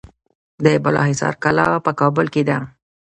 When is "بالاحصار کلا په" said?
0.83-1.91